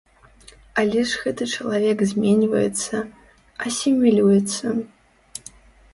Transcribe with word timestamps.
Але 0.83 1.01
ж 1.11 1.19
гэты 1.25 1.43
чалавек 1.57 2.01
зменьваецца, 2.13 2.95
асімілюецца. 3.67 4.75